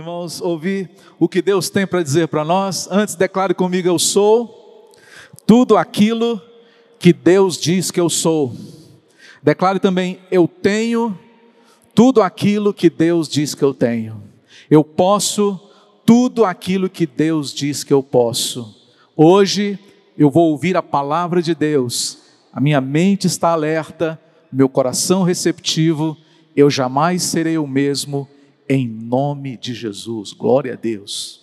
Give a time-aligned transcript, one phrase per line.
[0.00, 2.88] irmãos, ouvir o que Deus tem para dizer para nós.
[2.90, 4.90] Antes, declare comigo: Eu sou
[5.46, 6.40] tudo aquilo
[6.98, 8.54] que Deus diz que eu sou.
[9.42, 11.16] Declare também: Eu tenho
[11.94, 14.22] tudo aquilo que Deus diz que eu tenho.
[14.70, 15.60] Eu posso
[16.06, 18.74] tudo aquilo que Deus diz que eu posso.
[19.14, 19.78] Hoje
[20.16, 22.18] eu vou ouvir a palavra de Deus,
[22.52, 24.18] a minha mente está alerta,
[24.50, 26.16] meu coração receptivo,
[26.56, 28.26] eu jamais serei o mesmo
[28.72, 30.32] em nome de Jesus.
[30.32, 31.40] Glória a Deus.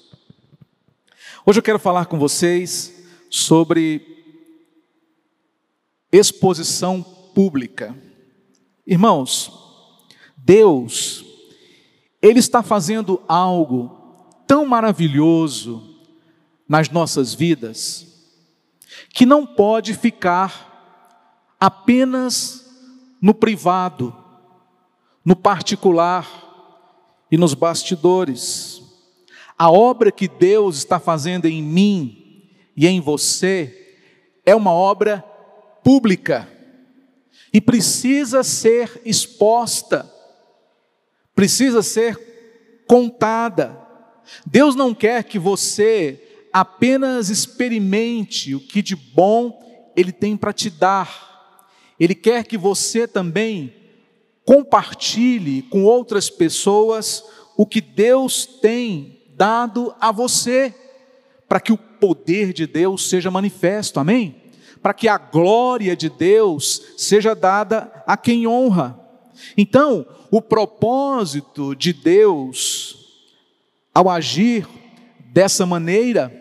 [1.45, 4.01] Hoje eu quero falar com vocês sobre
[6.09, 7.03] exposição
[7.35, 7.93] pública.
[8.85, 9.51] Irmãos,
[10.37, 11.25] Deus,
[12.21, 13.91] Ele está fazendo algo
[14.47, 15.97] tão maravilhoso
[16.65, 18.07] nas nossas vidas,
[19.09, 22.65] que não pode ficar apenas
[23.21, 24.15] no privado,
[25.25, 26.46] no particular,
[27.31, 28.81] e nos bastidores.
[29.57, 32.43] A obra que Deus está fazendo em mim
[32.75, 33.95] e em você
[34.45, 35.23] é uma obra
[35.83, 36.47] pública
[37.51, 40.09] e precisa ser exposta,
[41.33, 43.77] precisa ser contada.
[44.45, 50.69] Deus não quer que você apenas experimente o que de bom Ele tem para te
[50.69, 51.65] dar,
[51.99, 53.73] Ele quer que você também
[54.47, 57.21] compartilhe com outras pessoas
[57.57, 60.73] o que Deus tem dado a você,
[61.49, 64.41] para que o poder de Deus seja manifesto, amém?
[64.81, 68.97] Para que a glória de Deus seja dada a quem honra.
[69.57, 73.25] Então, o propósito de Deus
[73.93, 74.65] ao agir
[75.25, 76.31] dessa maneira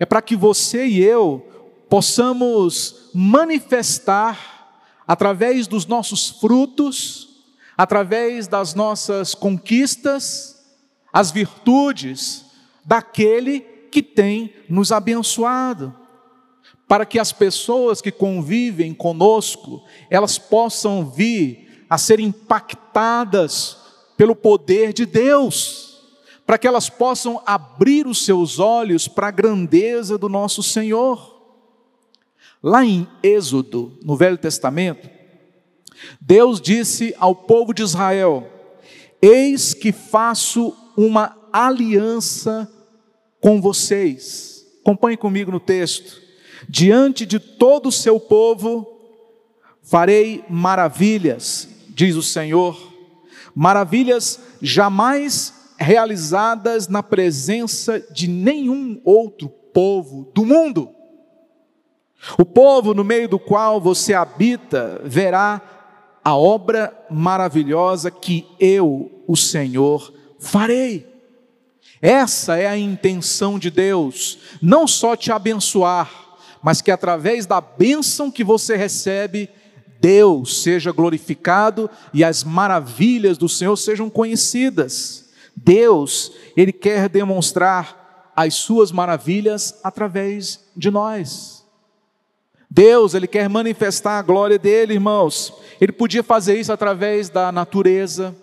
[0.00, 1.46] é para que você e eu
[1.88, 4.56] possamos manifestar
[5.06, 7.25] através dos nossos frutos
[7.76, 10.56] através das nossas conquistas,
[11.12, 12.44] as virtudes
[12.84, 15.94] daquele que tem nos abençoado,
[16.88, 23.78] para que as pessoas que convivem conosco, elas possam vir a ser impactadas
[24.16, 26.00] pelo poder de Deus,
[26.46, 31.34] para que elas possam abrir os seus olhos para a grandeza do nosso Senhor.
[32.62, 35.15] Lá em Êxodo, no Velho Testamento,
[36.20, 38.50] Deus disse ao povo de Israel:
[39.20, 42.70] Eis que faço uma aliança
[43.40, 44.64] com vocês.
[44.82, 46.20] Acompanhe comigo no texto.
[46.68, 48.86] Diante de todo o seu povo
[49.82, 52.76] farei maravilhas, diz o Senhor,
[53.54, 60.90] maravilhas jamais realizadas na presença de nenhum outro povo do mundo.
[62.38, 65.75] O povo no meio do qual você habita verá
[66.26, 71.06] a obra maravilhosa que eu, o Senhor, farei.
[72.02, 76.10] Essa é a intenção de Deus, não só te abençoar,
[76.60, 79.48] mas que através da bênção que você recebe,
[80.00, 85.26] Deus seja glorificado e as maravilhas do Senhor sejam conhecidas.
[85.54, 91.55] Deus, Ele quer demonstrar as suas maravilhas através de nós.
[92.76, 95.50] Deus, Ele quer manifestar a glória dele, irmãos.
[95.80, 98.36] Ele podia fazer isso através da natureza,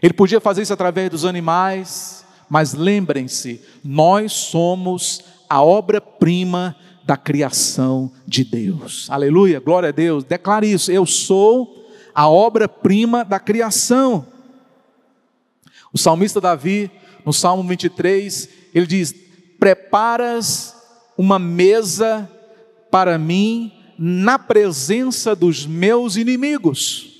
[0.00, 8.12] ele podia fazer isso através dos animais, mas lembrem-se, nós somos a obra-prima da criação
[8.26, 9.08] de Deus.
[9.10, 10.22] Aleluia, glória a Deus.
[10.22, 14.26] Declare isso, eu sou a obra-prima da criação.
[15.92, 16.90] O salmista Davi,
[17.24, 19.14] no Salmo 23, ele diz:
[19.58, 20.74] Preparas
[21.16, 22.30] uma mesa
[22.90, 27.12] para mim na presença dos meus inimigos.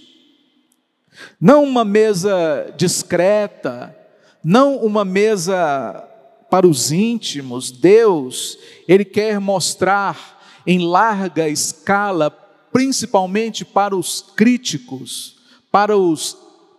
[1.41, 3.97] Não uma mesa discreta,
[4.45, 6.07] não uma mesa
[6.51, 7.71] para os íntimos.
[7.71, 10.37] Deus, Ele quer mostrar
[10.67, 12.31] em larga escala,
[12.73, 15.37] principalmente para os críticos,
[15.71, 16.37] para os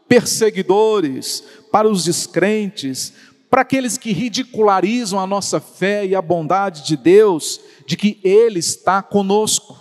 [0.07, 3.13] perseguidores, para os descrentes,
[3.49, 8.59] para aqueles que ridicularizam a nossa fé e a bondade de Deus, de que Ele
[8.59, 9.77] está conosco,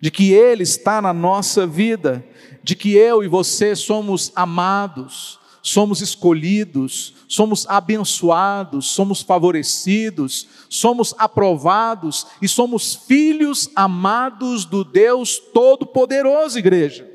[0.00, 2.24] de que Ele está na nossa vida,
[2.62, 12.26] de que eu e você somos amados, somos escolhidos, somos abençoados, somos favorecidos, somos aprovados
[12.40, 17.10] e somos filhos amados do Deus Todo-Poderoso, igreja.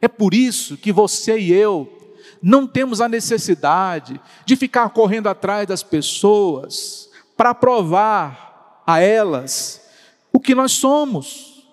[0.00, 2.01] É por isso que você e eu
[2.42, 9.80] não temos a necessidade de ficar correndo atrás das pessoas para provar a elas
[10.32, 11.68] o que nós somos,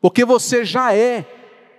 [0.00, 1.24] porque você já é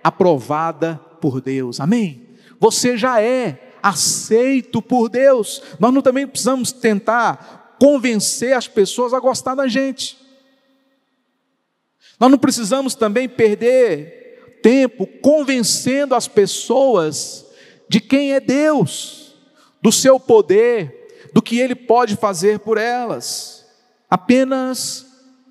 [0.02, 2.26] aprovada por Deus, amém?
[2.58, 5.62] Você já é aceito por Deus.
[5.78, 10.18] Nós não também precisamos tentar convencer as pessoas a gostar da gente.
[12.18, 17.43] Nós não precisamos também perder tempo convencendo as pessoas
[17.88, 19.34] de quem é Deus,
[19.82, 23.66] do seu poder, do que Ele pode fazer por elas.
[24.08, 25.06] Apenas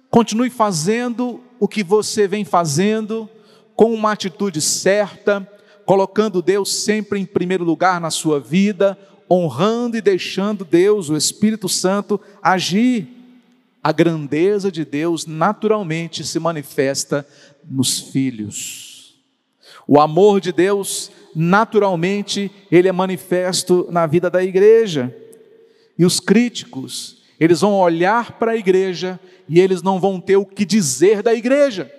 [0.09, 3.29] continue fazendo o que você vem fazendo,
[3.75, 5.47] com uma atitude certa,
[5.85, 8.97] colocando Deus sempre em primeiro lugar na sua vida,
[9.29, 13.07] honrando e deixando Deus, o Espírito Santo, agir.
[13.83, 17.27] A grandeza de Deus naturalmente se manifesta
[17.69, 19.21] nos filhos.
[19.85, 25.15] O amor de Deus, naturalmente, ele é manifesto na vida da igreja.
[25.97, 30.45] E os críticos, eles vão olhar para a igreja e eles não vão ter o
[30.45, 31.91] que dizer da igreja,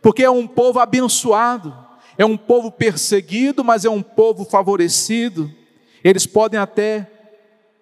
[0.00, 1.76] porque é um povo abençoado,
[2.16, 5.50] é um povo perseguido, mas é um povo favorecido.
[6.02, 7.08] Eles podem até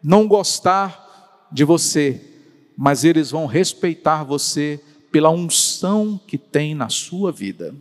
[0.02, 2.20] não gostar de você,
[2.76, 7.74] mas eles vão respeitar você pela unção que tem na sua vida,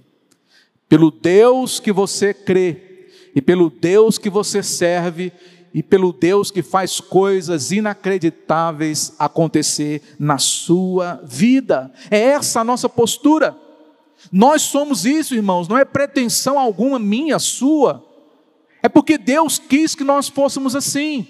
[0.87, 2.84] pelo Deus que você crê
[3.35, 5.31] e pelo Deus que você serve
[5.73, 11.91] e pelo Deus que faz coisas inacreditáveis acontecer na sua vida.
[12.09, 13.53] É essa a nossa postura.
[14.31, 18.03] Nós somos isso, irmãos, não é pretensão alguma minha, sua.
[18.81, 21.27] É porque Deus quis que nós fôssemos assim.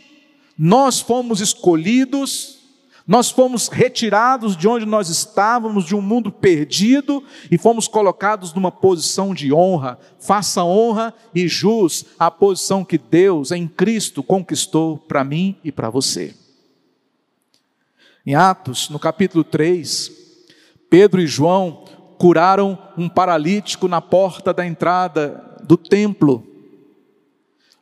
[0.56, 2.55] Nós fomos escolhidos
[3.08, 8.72] nós fomos retirados de onde nós estávamos, de um mundo perdido, e fomos colocados numa
[8.72, 10.00] posição de honra.
[10.20, 15.90] Faça honra e jus à posição que Deus em Cristo conquistou para mim e para
[15.90, 16.34] você.
[18.26, 20.12] Em Atos, no capítulo 3,
[20.90, 21.86] Pedro e João
[22.18, 26.44] curaram um paralítico na porta da entrada do templo.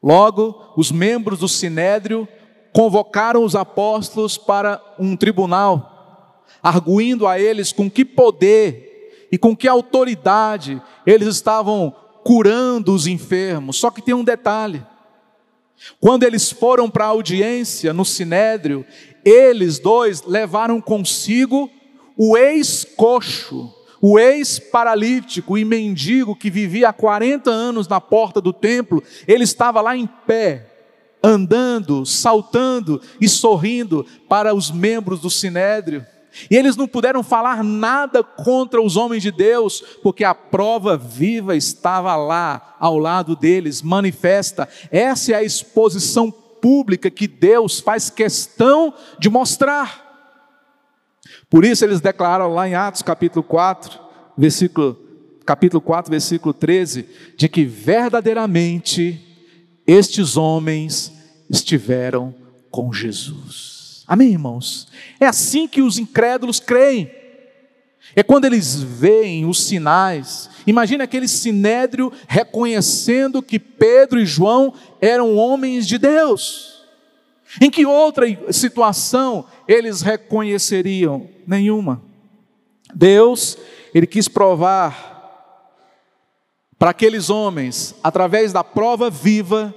[0.01, 2.27] Logo, os membros do sinédrio
[2.73, 9.67] convocaram os apóstolos para um tribunal, arguindo a eles com que poder e com que
[9.67, 13.77] autoridade eles estavam curando os enfermos.
[13.77, 14.83] Só que tem um detalhe:
[15.99, 18.85] quando eles foram para a audiência no sinédrio,
[19.23, 21.69] eles dois levaram consigo
[22.17, 29.01] o ex-coxo, o ex-paralítico e mendigo que vivia há 40 anos na porta do templo,
[29.27, 30.72] ele estava lá em pé,
[31.23, 36.05] andando, saltando e sorrindo para os membros do sinédrio.
[36.49, 41.55] E eles não puderam falar nada contra os homens de Deus, porque a prova viva
[41.55, 44.67] estava lá, ao lado deles, manifesta.
[44.91, 50.01] Essa é a exposição pública que Deus faz questão de mostrar.
[51.49, 53.99] Por isso eles declararam lá em Atos capítulo 4,
[54.35, 54.97] versículo,
[55.45, 59.32] capítulo 4, versículo 13, de que verdadeiramente
[59.85, 61.12] estes homens
[61.50, 62.33] estiveram
[62.71, 64.03] com Jesus.
[64.07, 64.88] Amém, irmãos?
[65.19, 67.12] É assim que os incrédulos creem.
[68.15, 70.50] É quando eles veem os sinais.
[70.68, 76.83] Imagina aquele sinédrio reconhecendo que Pedro e João eram homens de Deus.
[77.62, 81.29] Em que outra situação eles reconheceriam?
[81.45, 82.01] Nenhuma.
[82.93, 83.57] Deus,
[83.93, 85.13] ele quis provar
[86.77, 89.74] para aqueles homens, através da prova viva,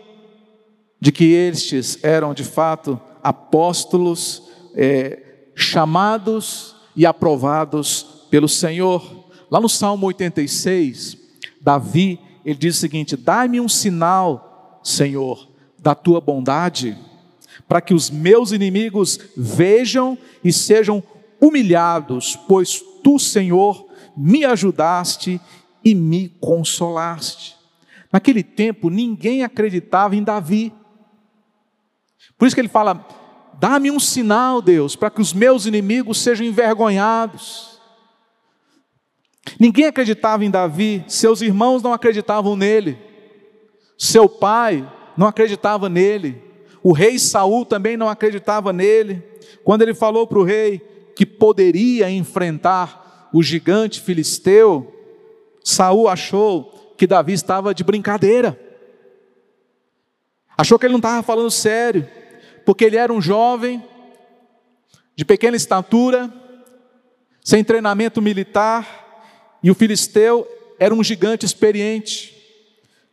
[1.07, 4.43] de que estes eram de fato apóstolos
[4.75, 5.23] é,
[5.55, 9.29] chamados e aprovados pelo Senhor.
[9.49, 11.17] Lá no Salmo 86,
[11.61, 15.49] Davi, ele diz o seguinte: Dai-me um sinal, Senhor,
[15.79, 16.99] da tua bondade,
[17.69, 21.01] para que os meus inimigos vejam e sejam
[21.41, 23.87] humilhados, pois tu, Senhor,
[24.17, 25.41] me ajudaste
[25.85, 27.55] e me consolaste.
[28.13, 30.73] Naquele tempo, ninguém acreditava em Davi.
[32.39, 33.07] Por isso que ele fala:
[33.59, 37.81] dá-me um sinal, Deus, para que os meus inimigos sejam envergonhados.
[39.61, 42.99] Ninguém acreditava em Davi, seus irmãos não acreditavam nele,
[43.97, 46.43] seu pai não acreditava nele,
[46.83, 49.23] o rei Saul também não acreditava nele.
[49.65, 50.81] Quando ele falou para o rei
[51.15, 54.93] que poderia enfrentar o gigante filisteu,
[55.65, 58.66] Saul achou que Davi estava de brincadeira.
[60.57, 62.09] Achou que ele não estava falando sério,
[62.65, 63.83] porque ele era um jovem,
[65.15, 66.33] de pequena estatura,
[67.43, 70.47] sem treinamento militar, e o filisteu
[70.79, 72.35] era um gigante experiente.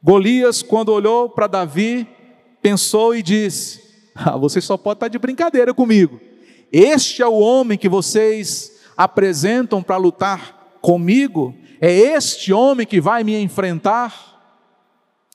[0.01, 2.07] Golias, quando olhou para Davi,
[2.61, 3.81] pensou e disse:
[4.13, 6.19] ah, Você só pode estar de brincadeira comigo.
[6.71, 11.55] Este é o homem que vocês apresentam para lutar comigo?
[11.79, 14.32] É este homem que vai me enfrentar?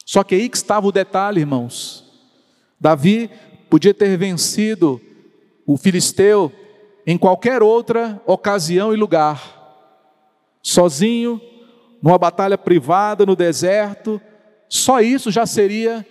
[0.09, 2.03] Só que aí que estava o detalhe, irmãos.
[2.81, 3.31] Davi
[3.69, 4.99] podia ter vencido
[5.67, 6.51] o filisteu
[7.07, 11.39] em qualquer outra ocasião e lugar, sozinho,
[12.03, 14.19] numa batalha privada no deserto,
[14.67, 16.07] só isso já seria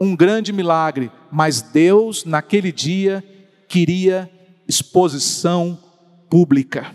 [0.00, 3.22] um grande milagre, mas Deus, naquele dia,
[3.68, 4.28] queria
[4.66, 5.78] exposição
[6.28, 6.92] pública.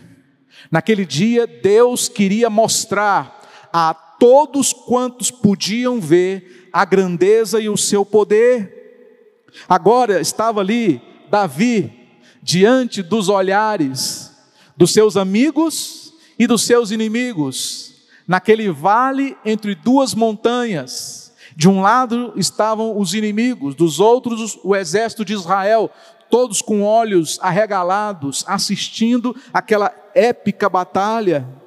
[0.70, 3.40] Naquele dia, Deus queria mostrar
[3.72, 9.42] a todos quantos podiam ver a grandeza e o seu poder.
[9.68, 11.92] Agora estava ali Davi,
[12.40, 14.30] diante dos olhares
[14.76, 21.32] dos seus amigos e dos seus inimigos, naquele vale entre duas montanhas.
[21.56, 25.90] De um lado estavam os inimigos, dos outros o exército de Israel,
[26.30, 31.60] todos com olhos arregalados, assistindo aquela épica batalha.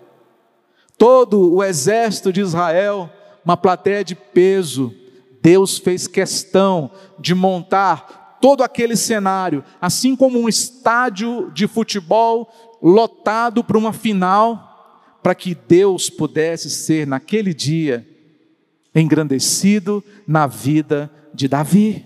[0.97, 3.09] Todo o exército de Israel,
[3.43, 4.93] uma plateia de peso.
[5.41, 13.63] Deus fez questão de montar todo aquele cenário, assim como um estádio de futebol lotado
[13.63, 18.07] para uma final, para que Deus pudesse ser naquele dia
[18.93, 22.05] engrandecido na vida de Davi.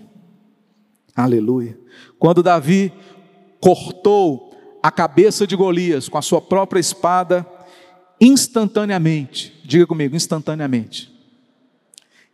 [1.14, 1.78] Aleluia.
[2.18, 2.92] Quando Davi
[3.60, 4.50] cortou
[4.82, 7.46] a cabeça de Golias com a sua própria espada,
[8.20, 11.10] instantaneamente, diga comigo, instantaneamente,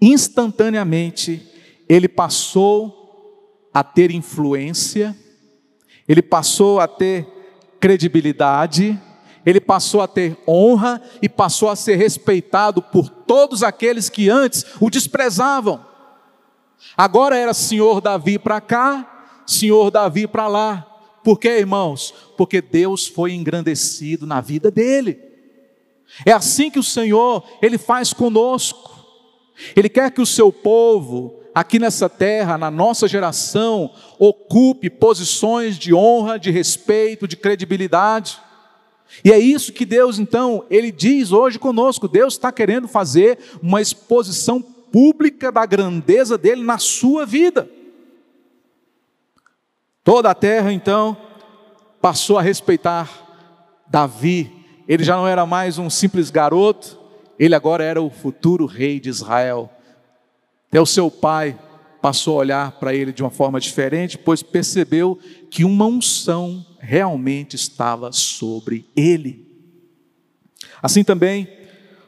[0.01, 1.43] instantaneamente,
[1.89, 5.17] ele passou a ter influência,
[6.09, 7.27] ele passou a ter
[7.79, 9.01] credibilidade,
[9.45, 14.65] ele passou a ter honra e passou a ser respeitado por todos aqueles que antes
[14.81, 15.85] o desprezavam.
[16.97, 20.87] Agora era Senhor Davi para cá, Senhor Davi para lá.
[21.23, 22.13] Por quê, irmãos?
[22.37, 25.19] Porque Deus foi engrandecido na vida dele.
[26.25, 29.05] É assim que o Senhor, ele faz conosco.
[29.75, 35.95] Ele quer que o seu povo, aqui nessa terra, na nossa geração, ocupe posições de
[35.95, 38.39] honra, de respeito, de credibilidade.
[39.25, 42.09] E é isso que Deus, então, ele diz hoje conosco.
[42.09, 47.69] Deus está querendo fazer uma exposição pública da grandeza dele na sua vida.
[50.03, 51.17] Toda a terra então
[52.01, 53.11] passou a respeitar
[53.89, 54.56] Davi.
[54.89, 56.99] Ele já não era mais um simples garoto,
[57.39, 59.71] ele agora era o futuro rei de Israel.
[60.69, 61.59] Até o seu pai
[62.01, 65.19] passou a olhar para ele de uma forma diferente, pois percebeu
[65.51, 69.45] que uma unção realmente estava sobre ele.
[70.81, 71.49] Assim também,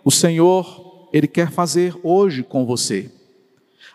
[0.05, 3.11] o Senhor, ele quer fazer hoje com você.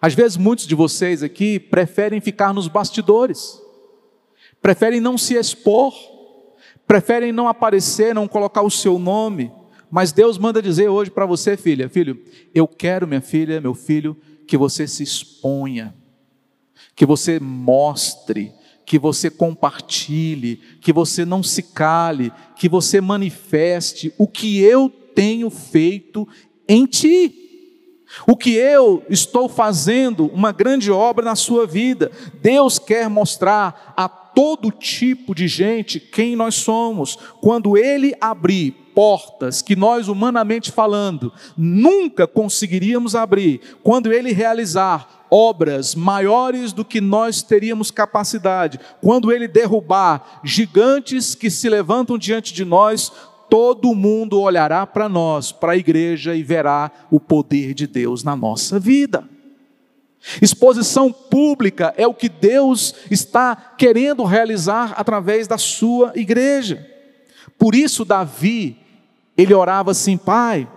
[0.01, 3.63] Às vezes, muitos de vocês aqui preferem ficar nos bastidores
[4.63, 5.93] preferem não se expor,
[6.87, 9.51] preferem não aparecer, não colocar o seu nome,
[9.89, 12.19] mas Deus manda dizer hoje para você, filha, filho,
[12.53, 15.93] eu quero, minha filha, meu filho, que você se exponha,
[16.95, 18.51] que você mostre,
[18.85, 25.49] que você compartilhe, que você não se cale, que você manifeste o que eu tenho
[25.49, 26.27] feito
[26.67, 27.39] em ti.
[28.27, 32.11] O que eu estou fazendo, uma grande obra na sua vida.
[32.41, 37.17] Deus quer mostrar a todo tipo de gente quem nós somos.
[37.41, 45.95] Quando Ele abrir portas que nós, humanamente falando, nunca conseguiríamos abrir, quando Ele realizar obras
[45.95, 52.63] maiores do que nós teríamos capacidade, quando Ele derrubar gigantes que se levantam diante de
[52.63, 53.11] nós,
[53.49, 58.35] todo mundo olhará para nós, para a igreja, e verá o poder de Deus na
[58.35, 59.32] nossa vida.
[60.41, 66.89] Exposição pública é o que Deus está querendo realizar através da sua igreja.
[67.57, 68.77] Por isso, Davi,
[69.37, 70.67] ele orava assim: Pai,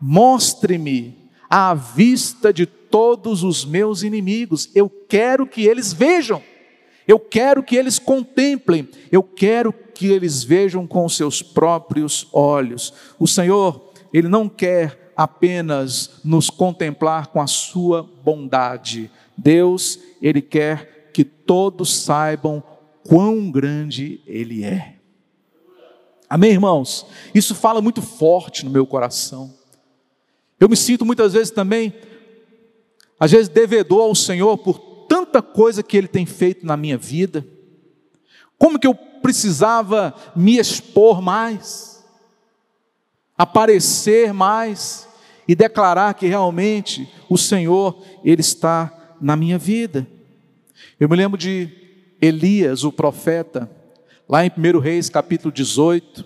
[0.00, 1.16] mostre-me
[1.50, 6.40] à vista de todos os meus inimigos, eu quero que eles vejam,
[7.08, 12.94] eu quero que eles contemplem, eu quero que eles vejam com seus próprios olhos.
[13.18, 19.10] O Senhor, Ele não quer apenas nos contemplar com a sua bondade.
[19.36, 22.62] Deus, Ele quer que todos saibam
[23.06, 24.96] quão grande Ele é.
[26.28, 27.06] Amém, irmãos?
[27.34, 29.54] Isso fala muito forte no meu coração.
[30.58, 31.92] Eu me sinto muitas vezes também,
[33.20, 34.78] às vezes, devedor ao Senhor por
[35.08, 37.46] tanta coisa que Ele tem feito na minha vida.
[38.58, 41.93] Como que eu precisava me expor mais?
[43.36, 45.08] Aparecer mais
[45.46, 50.06] e declarar que realmente o Senhor, Ele está na minha vida.
[50.98, 51.68] Eu me lembro de
[52.20, 53.70] Elias, o profeta,
[54.28, 56.24] lá em 1 Reis capítulo 18,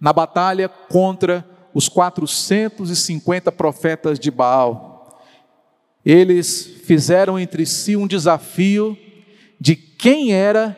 [0.00, 5.22] na batalha contra os 450 profetas de Baal.
[6.04, 8.96] eles fizeram entre si um desafio
[9.60, 10.76] de quem era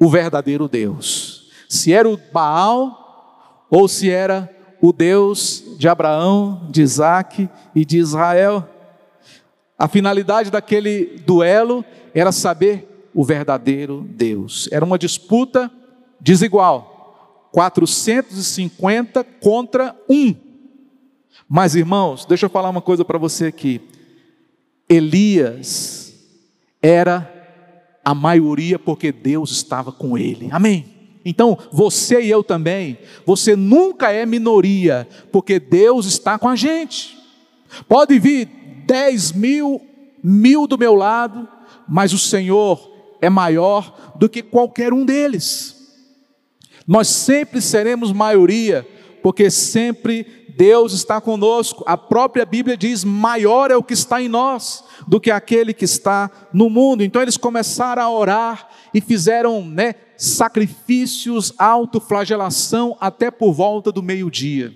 [0.00, 1.50] o verdadeiro Deus.
[1.68, 7.98] Se era o Baal ou se era o Deus de Abraão, de Isaac e de
[7.98, 8.68] Israel.
[9.78, 14.68] A finalidade daquele duelo era saber o verdadeiro Deus.
[14.70, 15.70] Era uma disputa
[16.20, 17.48] desigual.
[17.52, 20.34] 450 contra 1.
[21.48, 23.80] Mas irmãos, deixa eu falar uma coisa para você aqui.
[24.88, 26.14] Elias
[26.82, 27.32] era
[28.04, 30.48] a maioria porque Deus estava com ele.
[30.50, 30.95] Amém.
[31.28, 37.18] Então, você e eu também, você nunca é minoria, porque Deus está com a gente.
[37.88, 38.48] Pode vir
[38.86, 39.84] dez mil,
[40.22, 41.48] mil do meu lado,
[41.88, 45.74] mas o Senhor é maior do que qualquer um deles.
[46.86, 48.86] Nós sempre seremos maioria,
[49.20, 51.82] porque sempre Deus está conosco.
[51.88, 55.84] A própria Bíblia diz: maior é o que está em nós do que aquele que
[55.84, 57.02] está no mundo.
[57.02, 64.72] Então eles começaram a orar e fizeram né, sacrifícios, autoflagelação até por volta do meio-dia.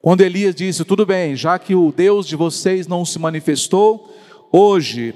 [0.00, 4.14] Quando Elias disse: Tudo bem, já que o Deus de vocês não se manifestou,
[4.52, 5.14] hoje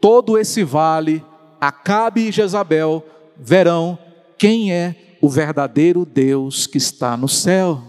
[0.00, 1.22] todo esse vale,
[1.60, 3.04] Acabe e Jezabel,
[3.36, 3.98] verão
[4.38, 7.82] quem é o verdadeiro Deus que está no céu.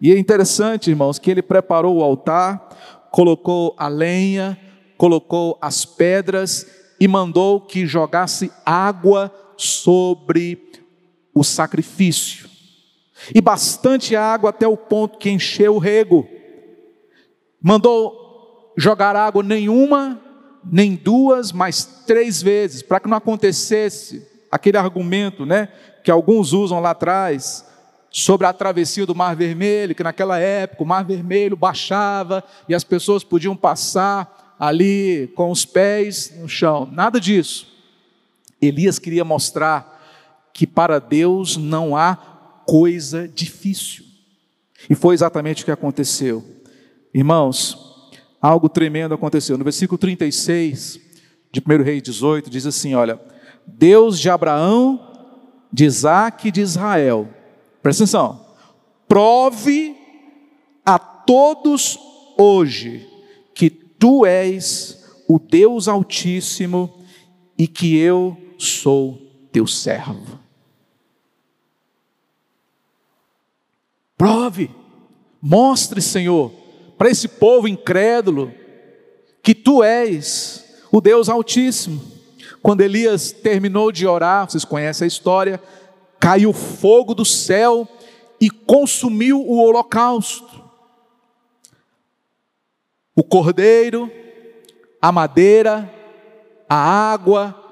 [0.00, 4.58] E é interessante, irmãos, que ele preparou o altar, colocou a lenha,
[4.98, 6.66] colocou as pedras
[6.98, 10.58] e mandou que jogasse água sobre
[11.34, 12.48] o sacrifício
[13.34, 16.28] e bastante água até o ponto que encheu o rego.
[17.60, 20.20] Mandou jogar água nenhuma,
[20.64, 25.68] nem duas, mas três vezes, para que não acontecesse aquele argumento, né,
[26.02, 27.64] que alguns usam lá atrás,
[28.10, 32.84] sobre a travessia do Mar Vermelho, que naquela época o Mar Vermelho baixava e as
[32.84, 36.88] pessoas podiam passar ali com os pés no chão.
[36.92, 37.73] Nada disso.
[38.66, 39.94] Elias queria mostrar
[40.52, 42.16] que para Deus não há
[42.66, 44.04] coisa difícil.
[44.88, 46.44] E foi exatamente o que aconteceu.
[47.12, 49.56] Irmãos, algo tremendo aconteceu.
[49.56, 51.00] No versículo 36
[51.50, 53.20] de 1 Rei 18, diz assim: Olha,
[53.66, 55.00] Deus de Abraão,
[55.72, 57.28] de Isaac e de Israel,
[57.82, 58.44] presta atenção,
[59.08, 59.96] prove
[60.84, 61.98] a todos
[62.38, 63.08] hoje
[63.54, 67.02] que tu és o Deus Altíssimo
[67.56, 69.20] e que eu sou
[69.52, 70.38] teu servo.
[74.16, 74.70] Prove,
[75.40, 76.50] mostre, Senhor,
[76.96, 78.52] para esse povo incrédulo,
[79.42, 82.00] que tu és o Deus Altíssimo.
[82.62, 85.62] Quando Elias terminou de orar, vocês conhecem a história,
[86.18, 87.86] caiu fogo do céu
[88.40, 90.62] e consumiu o holocausto.
[93.14, 94.10] O cordeiro,
[95.00, 95.92] a madeira,
[96.68, 97.63] a água,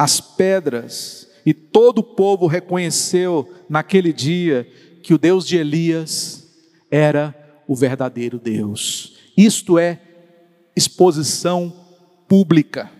[0.00, 4.66] as pedras, e todo o povo reconheceu naquele dia
[5.02, 6.48] que o Deus de Elias
[6.90, 7.34] era
[7.68, 9.18] o verdadeiro Deus.
[9.36, 10.00] Isto é
[10.74, 11.70] exposição
[12.26, 12.90] pública.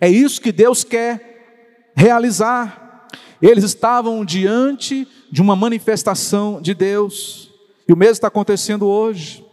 [0.00, 3.06] É isso que Deus quer realizar.
[3.40, 7.52] Eles estavam diante de uma manifestação de Deus,
[7.86, 9.44] e o mesmo está acontecendo hoje.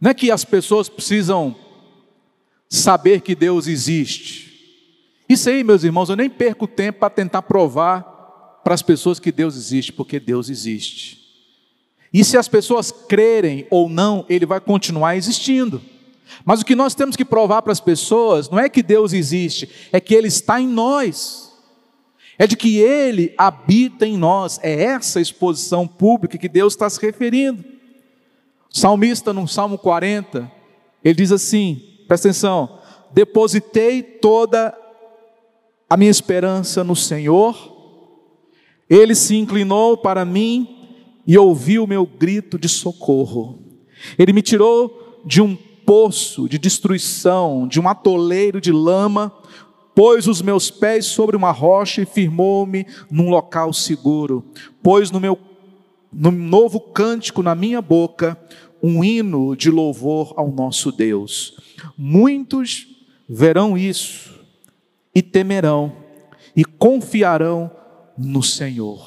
[0.00, 1.54] Não é que as pessoas precisam
[2.70, 4.53] saber que Deus existe.
[5.28, 8.02] Isso aí, meus irmãos, eu nem perco tempo para tentar provar
[8.62, 11.22] para as pessoas que Deus existe, porque Deus existe.
[12.12, 15.82] E se as pessoas crerem ou não, ele vai continuar existindo.
[16.44, 19.68] Mas o que nós temos que provar para as pessoas não é que Deus existe,
[19.92, 21.52] é que Ele está em nós.
[22.38, 24.58] É de que Ele habita em nós.
[24.62, 27.64] É essa exposição pública que Deus está se referindo.
[28.72, 30.50] O salmista, no Salmo 40,
[31.02, 32.78] ele diz assim: presta atenção,
[33.12, 34.76] depositei toda
[35.88, 37.74] a minha esperança no Senhor
[38.88, 40.68] ele se inclinou para mim
[41.26, 43.58] e ouviu o meu grito de socorro.
[44.18, 49.32] Ele me tirou de um poço de destruição, de um atoleiro de lama,
[49.94, 54.44] pôs os meus pés sobre uma rocha e firmou-me num local seguro.
[54.82, 55.38] Pôs no meu
[56.12, 58.38] no novo cântico na minha boca
[58.80, 61.56] um hino de louvor ao nosso Deus.
[61.98, 62.86] Muitos
[63.28, 64.33] verão isso
[65.14, 65.94] e temerão
[66.56, 67.70] e confiarão
[68.16, 69.06] no Senhor.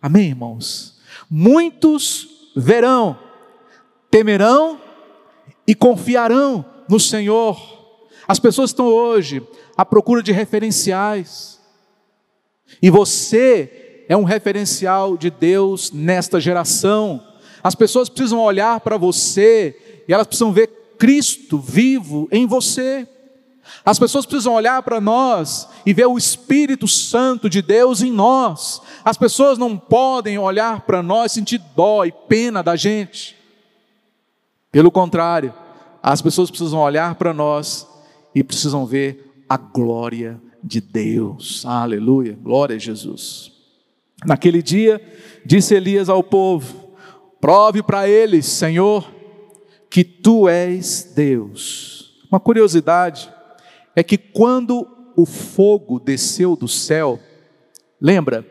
[0.00, 0.98] Amém, irmãos?
[1.30, 3.18] Muitos verão,
[4.10, 4.80] temerão
[5.66, 7.58] e confiarão no Senhor.
[8.26, 9.42] As pessoas estão hoje
[9.76, 11.60] à procura de referenciais.
[12.82, 17.22] E você é um referencial de Deus nesta geração.
[17.62, 20.68] As pessoas precisam olhar para você e elas precisam ver
[20.98, 23.06] Cristo vivo em você.
[23.84, 28.80] As pessoas precisam olhar para nós e ver o Espírito Santo de Deus em nós.
[29.04, 33.36] As pessoas não podem olhar para nós e sentir dó e pena da gente.
[34.70, 35.54] Pelo contrário,
[36.02, 37.86] as pessoas precisam olhar para nós
[38.34, 41.64] e precisam ver a glória de Deus.
[41.66, 43.52] Aleluia, glória a Jesus.
[44.24, 45.00] Naquele dia,
[45.44, 46.94] disse Elias ao povo:
[47.40, 49.08] Prove para eles, Senhor,
[49.88, 52.18] que tu és Deus.
[52.30, 53.32] Uma curiosidade
[53.98, 57.18] é que quando o fogo desceu do céu,
[58.00, 58.46] lembra,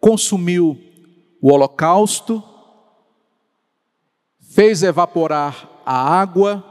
[0.00, 0.76] consumiu
[1.40, 2.42] o holocausto,
[4.40, 6.64] fez evaporar a água,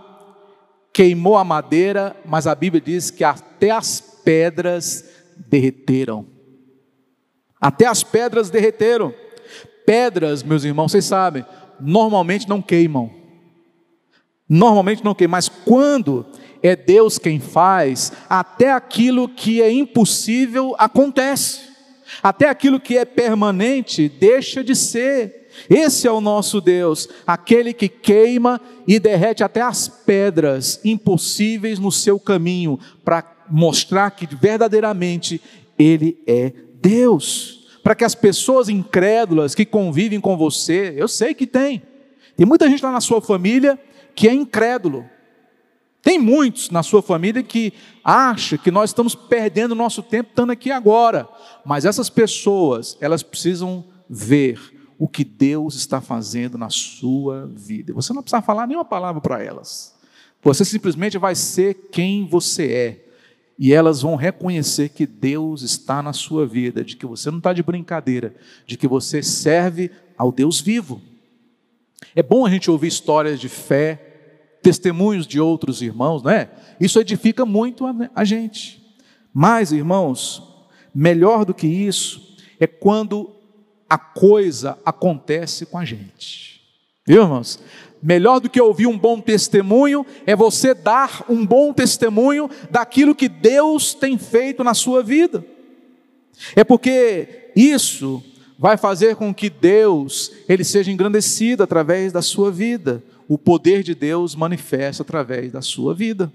[0.92, 5.10] queimou a madeira, mas a Bíblia diz que até as pedras
[5.48, 6.28] derreteram.
[7.62, 9.14] Até as pedras derreteram.
[9.86, 11.46] Pedras, meus irmãos, vocês sabem,
[11.80, 13.10] normalmente não queimam.
[14.50, 16.26] Normalmente não queimam, mas quando
[16.64, 21.74] é Deus quem faz, até aquilo que é impossível acontece.
[22.22, 25.50] Até aquilo que é permanente deixa de ser.
[25.70, 31.92] Esse é o nosso Deus, aquele que queima e derrete até as pedras impossíveis no
[31.92, 35.42] seu caminho, para mostrar que verdadeiramente
[35.78, 37.68] Ele é Deus.
[37.84, 41.84] Para que as pessoas incrédulas que convivem com você, eu sei que tem,
[42.38, 43.78] tem muita gente lá na sua família
[44.16, 45.06] que é incrédulo.
[46.04, 47.72] Tem muitos na sua família que
[48.04, 51.28] acha que nós estamos perdendo nosso tempo estando aqui agora.
[51.66, 54.60] Mas essas pessoas, elas precisam ver
[55.00, 57.94] o que Deus está fazendo na sua vida.
[57.94, 59.96] Você não precisa falar nenhuma palavra para elas.
[60.42, 63.06] Você simplesmente vai ser quem você é.
[63.58, 67.54] E elas vão reconhecer que Deus está na sua vida, de que você não está
[67.54, 68.36] de brincadeira,
[68.66, 71.02] de que você serve ao Deus vivo.
[72.14, 74.13] É bom a gente ouvir histórias de fé,
[74.64, 76.50] testemunhos de outros irmãos, não é?
[76.80, 78.82] Isso edifica muito a gente.
[79.34, 80.42] Mas, irmãos,
[80.96, 83.30] melhor do que isso é quando
[83.90, 86.62] a coisa acontece com a gente.
[87.06, 87.60] Viu, irmãos?
[88.02, 93.30] Melhor do que ouvir um bom testemunho é você dar um bom testemunho daquilo que
[93.30, 95.46] Deus tem feito na sua vida.
[96.56, 98.24] É porque isso
[98.58, 103.04] vai fazer com que Deus ele seja engrandecido através da sua vida.
[103.28, 106.32] O poder de Deus manifesta através da sua vida.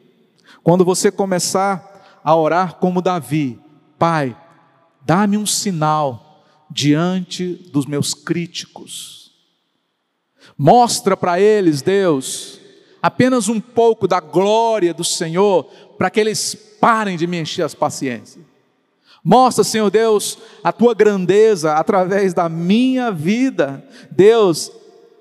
[0.63, 3.59] Quando você começar a orar como Davi,
[3.99, 4.37] Pai,
[5.05, 9.19] dá-me um sinal diante dos meus críticos
[10.59, 12.59] Mostra para eles, Deus,
[13.01, 15.65] apenas um pouco da glória do Senhor,
[15.97, 18.45] para que eles parem de me encher as paciências.
[19.23, 23.85] Mostra, Senhor Deus, a tua grandeza através da minha vida.
[24.11, 24.73] Deus,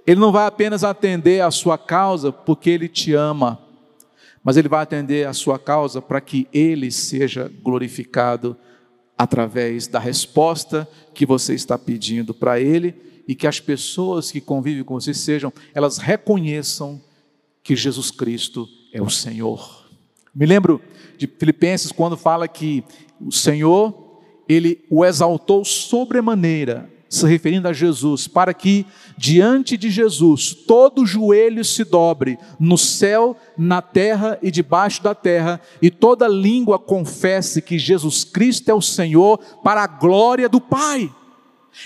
[0.08, 3.60] Ele não vai apenas atender a sua causa porque Ele te ama,
[4.42, 8.56] mas Ele vai atender a sua causa para que Ele seja glorificado
[9.18, 12.96] através da resposta que você está pedindo para Ele
[13.28, 17.02] e que as pessoas que convivem com você sejam, elas reconheçam
[17.62, 19.86] que Jesus Cristo é o Senhor.
[20.34, 20.82] Me lembro
[21.18, 22.84] de Filipenses quando fala que
[23.20, 28.86] o Senhor, ele o exaltou sobremaneira, se referindo a Jesus, para que
[29.18, 35.60] diante de Jesus todo joelho se dobre, no céu, na terra e debaixo da terra,
[35.82, 41.12] e toda língua confesse que Jesus Cristo é o Senhor, para a glória do Pai.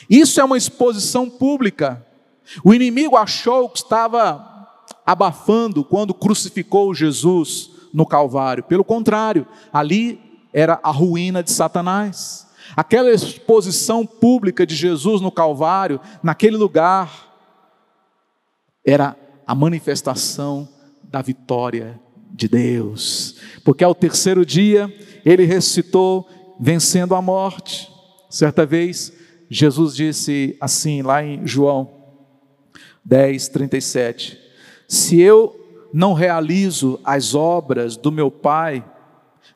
[0.09, 2.05] Isso é uma exposição pública.
[2.63, 4.47] O inimigo achou que estava
[5.05, 8.63] abafando quando crucificou Jesus no Calvário.
[8.63, 10.19] Pelo contrário, ali
[10.53, 12.47] era a ruína de Satanás.
[12.75, 17.31] Aquela exposição pública de Jesus no Calvário, naquele lugar,
[18.85, 20.67] era a manifestação
[21.03, 21.99] da vitória
[22.31, 23.35] de Deus.
[23.63, 24.93] Porque ao terceiro dia,
[25.25, 26.27] ele ressuscitou,
[26.59, 27.91] vencendo a morte.
[28.29, 29.11] Certa vez,
[29.49, 31.91] Jesus disse assim, lá em João
[33.03, 34.39] 10, 37:
[34.87, 35.57] Se eu
[35.93, 38.83] não realizo as obras do meu Pai,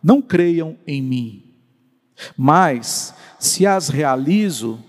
[0.03, 1.44] não creiam em mim.
[2.37, 4.79] Mas, se as realizo,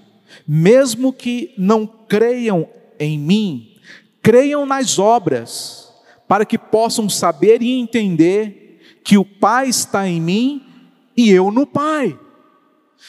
[0.47, 3.77] mesmo que não creiam em mim,
[4.23, 5.93] creiam nas obras,
[6.29, 10.67] para que possam saber e entender que o Pai está em mim
[11.17, 12.19] e eu no Pai.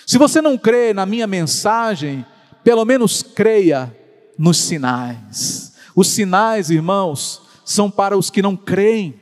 [0.06, 2.26] Se você não crê na minha mensagem,
[2.64, 3.96] pelo menos creia
[4.38, 5.74] nos sinais.
[5.96, 9.20] Os sinais, irmãos, são para os que não creem.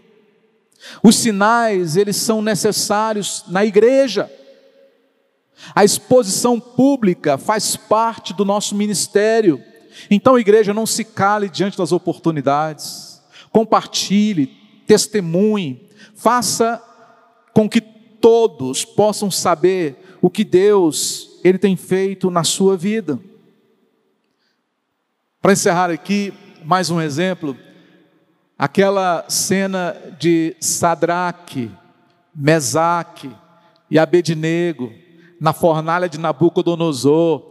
[1.01, 4.29] Os sinais, eles são necessários na igreja.
[5.73, 9.61] A exposição pública faz parte do nosso ministério.
[10.09, 13.21] Então, igreja, não se cale diante das oportunidades.
[13.51, 14.47] Compartilhe,
[14.85, 16.81] testemunhe, faça
[17.53, 23.19] com que todos possam saber o que Deus ele tem feito na sua vida.
[25.41, 27.55] Para encerrar aqui, mais um exemplo,
[28.57, 31.71] aquela cena de Sadraque,
[32.33, 33.31] Mesaque
[33.89, 34.91] e Abednego
[35.39, 37.43] na fornalha de Nabucodonosor,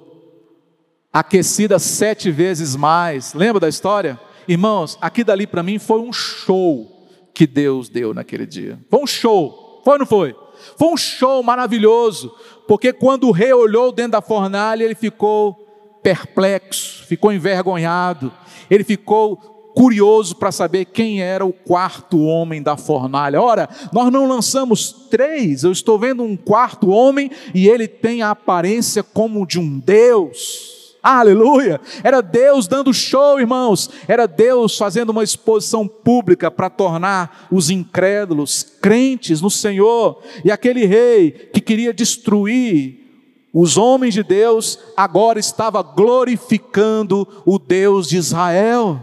[1.13, 3.35] aquecida sete vezes mais.
[3.35, 4.19] Lembra da história?
[4.49, 8.79] Irmãos, aqui dali para mim foi um show que Deus deu naquele dia.
[8.91, 9.81] Foi um show.
[9.85, 10.35] Foi ou não foi?
[10.77, 12.35] Foi um show maravilhoso,
[12.67, 15.55] porque quando o rei olhou dentro da fornalha, ele ficou
[16.03, 18.33] perplexo, ficou envergonhado,
[18.71, 23.41] ele ficou curioso para saber quem era o quarto homem da fornalha.
[23.41, 28.31] Ora, nós não lançamos três, eu estou vendo um quarto homem e ele tem a
[28.31, 30.75] aparência como de um Deus.
[31.03, 31.79] Aleluia!
[32.03, 33.91] Era Deus dando show, irmãos.
[34.09, 40.23] Era Deus fazendo uma exposição pública para tornar os incrédulos crentes no Senhor.
[40.43, 43.05] E aquele rei que queria destruir
[43.53, 49.01] os homens de Deus, agora estava glorificando o Deus de Israel.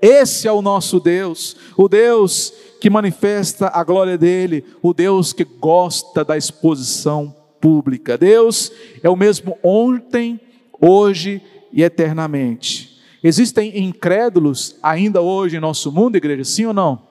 [0.00, 5.44] Esse é o nosso Deus, o Deus que manifesta a glória dele, o Deus que
[5.44, 8.16] gosta da exposição pública.
[8.16, 8.70] Deus
[9.02, 10.40] é o mesmo ontem,
[10.80, 12.98] hoje e eternamente.
[13.22, 17.02] Existem incrédulos ainda hoje em nosso mundo, igreja, sim ou não?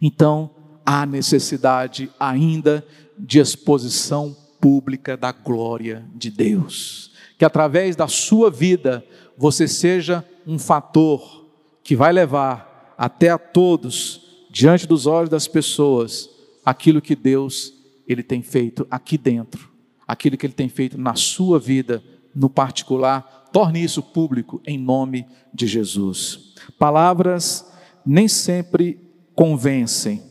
[0.00, 0.50] Então,
[0.86, 2.86] há necessidade ainda
[3.18, 7.12] de exposição pública da glória de Deus.
[7.36, 9.04] Que através da sua vida
[9.36, 11.41] você seja um fator
[11.82, 16.28] que vai levar até a todos, diante dos olhos das pessoas,
[16.64, 17.72] aquilo que Deus
[18.06, 19.70] ele tem feito aqui dentro,
[20.06, 22.02] aquilo que ele tem feito na sua vida
[22.34, 26.54] no particular, torne isso público em nome de Jesus.
[26.78, 27.70] Palavras
[28.04, 28.98] nem sempre
[29.34, 30.22] convencem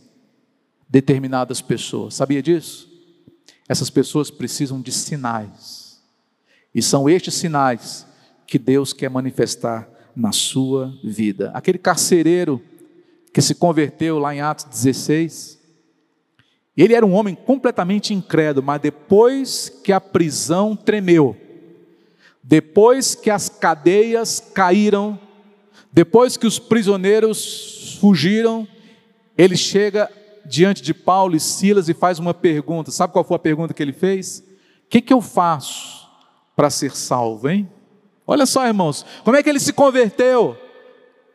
[0.89, 2.15] determinadas pessoas.
[2.15, 2.89] Sabia disso?
[3.67, 6.01] Essas pessoas precisam de sinais.
[6.73, 8.05] E são estes sinais
[8.45, 11.51] que Deus quer manifestar na sua vida.
[11.53, 12.61] Aquele carcereiro
[13.33, 15.59] que se converteu lá em Atos 16,
[16.75, 21.35] ele era um homem completamente incrédulo, mas depois que a prisão tremeu,
[22.43, 25.19] depois que as cadeias caíram,
[25.91, 28.67] depois que os prisioneiros fugiram,
[29.37, 30.09] ele chega
[30.45, 32.91] diante de Paulo e Silas e faz uma pergunta.
[32.91, 34.39] Sabe qual foi a pergunta que ele fez?
[34.85, 36.07] O que, que eu faço
[36.55, 37.69] para ser salvo, hein?
[38.31, 40.55] Olha só, irmãos, como é que ele se converteu?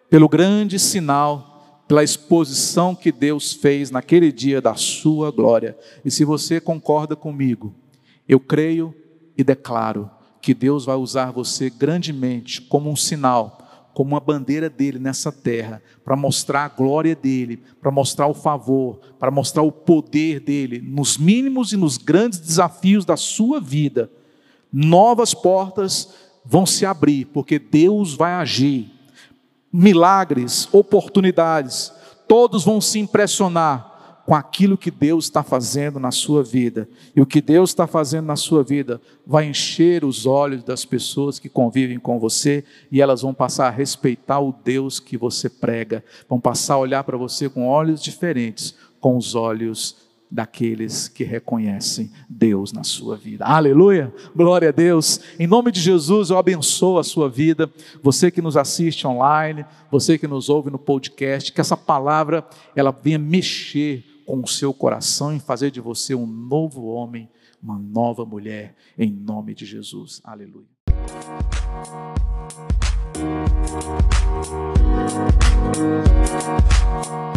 [0.09, 5.77] Pelo grande sinal, pela exposição que Deus fez naquele dia da sua glória.
[6.03, 7.75] E se você concorda comigo,
[8.27, 8.95] eu creio
[9.37, 13.59] e declaro que Deus vai usar você grandemente como um sinal,
[13.93, 19.01] como uma bandeira dele nessa terra, para mostrar a glória dele, para mostrar o favor,
[19.19, 24.11] para mostrar o poder dele nos mínimos e nos grandes desafios da sua vida.
[24.73, 28.91] Novas portas vão se abrir, porque Deus vai agir.
[29.73, 31.93] Milagres, oportunidades,
[32.27, 36.89] todos vão se impressionar com aquilo que Deus está fazendo na sua vida.
[37.15, 41.39] E o que Deus está fazendo na sua vida vai encher os olhos das pessoas
[41.39, 46.05] que convivem com você e elas vão passar a respeitar o Deus que você prega,
[46.29, 52.11] vão passar a olhar para você com olhos diferentes, com os olhos daqueles que reconhecem
[52.29, 53.45] Deus na sua vida.
[53.45, 54.13] Aleluia!
[54.35, 55.21] Glória a Deus!
[55.39, 57.71] Em nome de Jesus, eu abençoo a sua vida.
[58.03, 62.91] Você que nos assiste online, você que nos ouve no podcast, que essa palavra ela
[62.91, 67.29] venha mexer com o seu coração e fazer de você um novo homem,
[67.63, 70.21] uma nova mulher, em nome de Jesus.
[70.25, 70.67] Aleluia.
[75.77, 77.36] Música